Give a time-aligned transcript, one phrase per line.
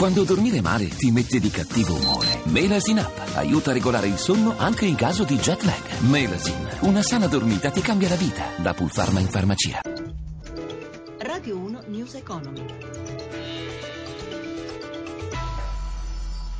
[0.00, 2.40] Quando dormire male ti mette di cattivo umore.
[2.44, 6.00] Melasin Up aiuta a regolare il sonno anche in caso di jet lag.
[6.08, 8.46] Melasin, una sana dormita ti cambia la vita.
[8.56, 9.82] Da Pulpharma in farmacia.
[11.18, 12.64] Radio 1 News Economy.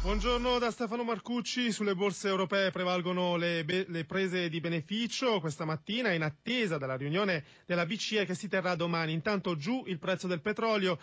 [0.02, 1.72] Buongiorno da Stefano Marcucci.
[1.72, 6.96] Sulle borse europee prevalgono le, be- le, prese di beneficio questa mattina in attesa della
[6.96, 9.14] riunione della BCE che si terrà domani.
[9.14, 10.98] Intanto giù il prezzo del petrolio.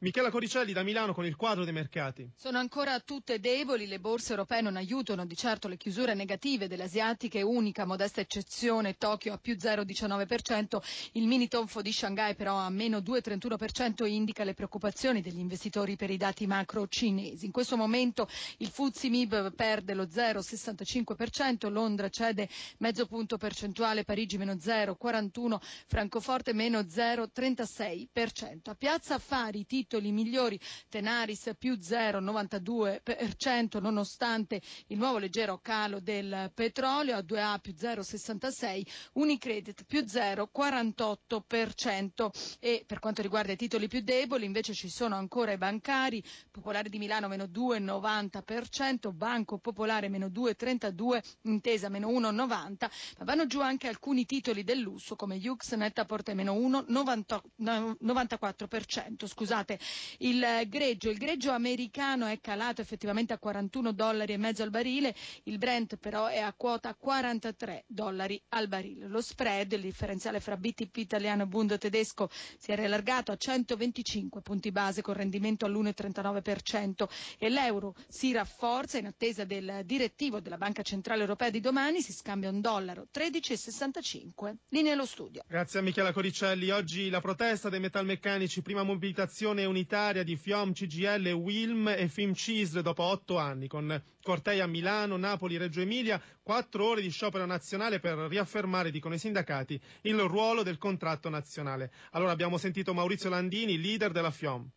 [0.00, 2.30] Michela Coricelli da Milano con il quadro dei mercati.
[2.36, 6.84] Sono ancora tutte deboli, le borse europee non aiutano di certo le chiusure negative delle
[6.84, 10.78] asiatiche, unica modesta eccezione Tokyo a più 0,19%,
[11.14, 16.10] il mini tonfo di Shanghai però a meno 2,31% indica le preoccupazioni degli investitori per
[16.10, 17.46] i dati macro cinesi.
[17.46, 18.28] In questo momento
[18.58, 26.52] il Fuzzi Mib perde lo 0,65%, Londra cede mezzo punto percentuale, Parigi meno 0,41%, Francoforte
[26.52, 28.70] meno 0,36%.
[28.70, 30.60] A Piazza Affari titoli migliori,
[30.90, 38.82] Tenaris più 0,92% nonostante il nuovo leggero calo del petrolio, a 2A più 0,66%,
[39.14, 42.28] Unicredit più 0,48%
[42.60, 46.90] e per quanto riguarda i titoli più deboli invece ci sono ancora i bancari, Popolare
[46.90, 53.88] di Milano meno 2,90%, Banco Popolare meno 2,32%, Intesa meno 1,90%, ma vanno giù anche
[53.88, 59.77] alcuni titoli del lusso come Yux Nettaporte meno 1,94%, scusate
[60.18, 61.10] il greggio.
[61.10, 65.96] Il greggio americano è calato effettivamente a 41 dollari e mezzo al barile, il Brent
[65.96, 69.06] però è a quota 43 dollari al barile.
[69.06, 74.40] Lo spread, il differenziale fra BTP italiano e Bund tedesco, si è riallargato a 125
[74.42, 77.06] punti base con rendimento all'1,39%
[77.38, 82.12] e l'euro si rafforza in attesa del direttivo della Banca Centrale Europea di domani, si
[82.12, 84.54] scambia un dollaro 13,65.
[84.68, 85.42] Linea allo studio.
[85.46, 86.70] Grazie a Michela Coricelli.
[86.70, 93.02] Oggi la protesta dei metalmeccanici, prima mobilitazione unitaria di FIOM, CGL, Wilm e FIMCIS dopo
[93.04, 98.16] otto anni, con cortei a Milano, Napoli, Reggio Emilia, quattro ore di sciopero nazionale per
[98.16, 101.92] riaffermare, dicono i sindacati, il ruolo del contratto nazionale.
[102.12, 104.68] Allora abbiamo sentito Maurizio Landini, leader della FIOM.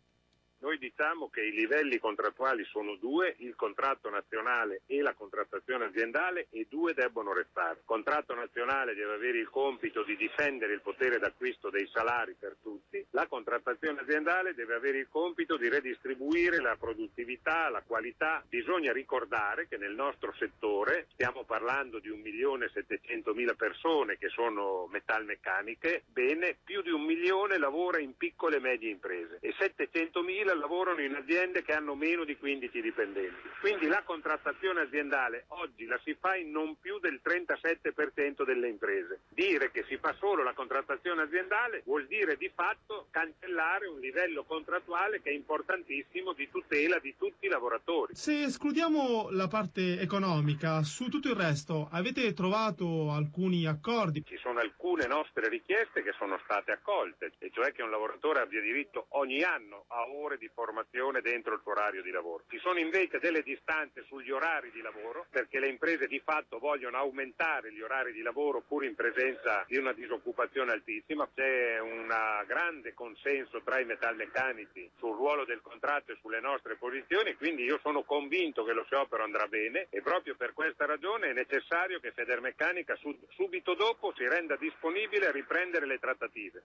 [0.62, 6.46] Noi diciamo che i livelli contrattuali sono due, il contratto nazionale e la contrattazione aziendale
[6.50, 7.78] e due debbono restare.
[7.78, 12.54] Il contratto nazionale deve avere il compito di difendere il potere d'acquisto dei salari per
[12.62, 18.44] tutti, la contrattazione aziendale deve avere il compito di redistribuire la produttività, la qualità.
[18.48, 26.56] Bisogna ricordare che nel nostro settore stiamo parlando di 1.700.000 persone che sono metalmeccaniche, bene,
[26.62, 31.62] più di un milione lavora in piccole e medie imprese e 700.000 lavorano in aziende
[31.62, 33.48] che hanno meno di 15 dipendenti.
[33.60, 39.20] Quindi la contrattazione aziendale oggi la si fa in non più del 37% delle imprese.
[39.28, 44.44] Dire che si fa solo la contrattazione aziendale vuol dire di fatto cancellare un livello
[44.44, 48.14] contrattuale che è importantissimo di tutela di tutti i lavoratori.
[48.14, 54.24] Se escludiamo la parte economica, su tutto il resto avete trovato alcuni accordi?
[54.24, 58.60] Ci sono alcune nostre richieste che sono state accolte, e cioè che un lavoratore abbia
[58.60, 62.44] diritto ogni anno a ore di formazione dentro il suo orario di lavoro.
[62.48, 66.96] Ci sono invece delle distanze sugli orari di lavoro perché le imprese di fatto vogliono
[66.96, 71.28] aumentare gli orari di lavoro pur in presenza di una disoccupazione altissima.
[71.34, 72.06] C'è un
[72.46, 77.78] grande consenso tra i metalmeccanici sul ruolo del contratto e sulle nostre posizioni, quindi io
[77.82, 82.12] sono convinto che lo sciopero andrà bene e proprio per questa ragione è necessario che
[82.12, 82.96] Federmeccanica
[83.30, 86.62] subito dopo si renda disponibile a riprendere le trattative.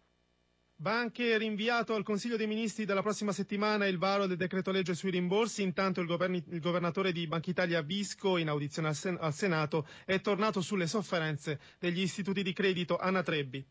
[0.79, 4.93] Va anche rinviato al Consiglio dei Ministri della prossima settimana il varo del decreto legge
[4.93, 5.63] sui rimborsi.
[5.63, 9.87] Intanto il, governi, il governatore di Banca Italia Visco, in audizione al, Sen, al Senato,
[10.05, 12.95] è tornato sulle sofferenze degli istituti di credito.
[12.95, 13.65] Anna Trebbi.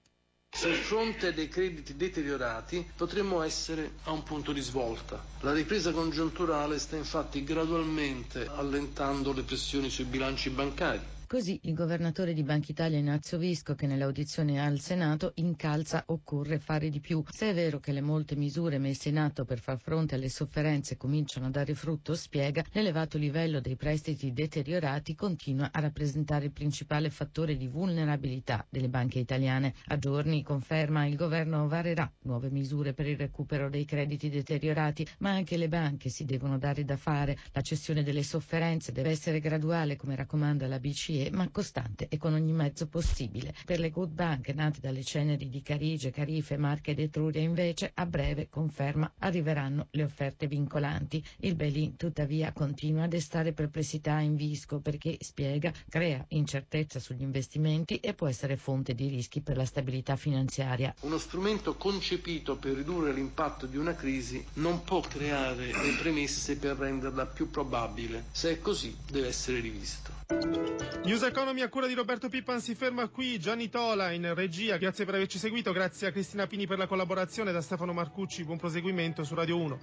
[0.50, 5.24] Sul fronte dei crediti deteriorati potremmo essere a un punto di svolta.
[5.42, 11.14] La ripresa congiunturale sta infatti gradualmente allentando le pressioni sui bilanci bancari.
[11.28, 16.88] Così il governatore di Banca Italia Ignazio Visco, che nell'audizione al Senato incalza occorre fare
[16.88, 17.24] di più.
[17.28, 20.96] Se è vero che le molte misure messe in atto per far fronte alle sofferenze
[20.96, 27.10] cominciano a dare frutto, spiega, l'elevato livello dei prestiti deteriorati continua a rappresentare il principale
[27.10, 29.74] fattore di vulnerabilità delle banche italiane.
[29.86, 35.30] A giorni, conferma, il governo varerà nuove misure per il recupero dei crediti deteriorati, ma
[35.30, 37.36] anche le banche si devono dare da fare.
[37.50, 42.18] La cessione delle sofferenze deve essere graduale, come raccomanda la BCE BCE, ma costante e
[42.18, 43.54] con ogni mezzo possibile.
[43.64, 48.04] Per le good bank nate dalle ceneri di Carige, Carife, Marche ed Etruria invece a
[48.04, 51.24] breve conferma arriveranno le offerte vincolanti.
[51.38, 57.96] Il Belin tuttavia continua a destare perplessità in Visco perché, spiega, crea incertezza sugli investimenti
[57.96, 60.94] e può essere fonte di rischi per la stabilità finanziaria.
[61.00, 66.76] Uno strumento concepito per ridurre l'impatto di una crisi non può creare le premesse per
[66.76, 68.24] renderla più probabile.
[68.32, 70.15] Se è così deve essere rivisto.
[70.28, 75.04] News Economy a cura di Roberto Pippan si ferma qui, Gianni Tola in regia, grazie
[75.04, 79.22] per averci seguito, grazie a Cristina Pini per la collaborazione, da Stefano Marcucci, buon proseguimento
[79.22, 79.78] su Radio 1.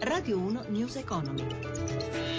[0.00, 2.37] Radio 1 News Economy.